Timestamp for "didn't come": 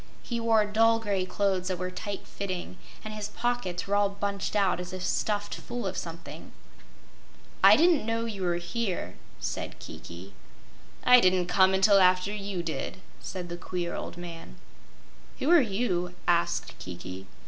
11.19-11.75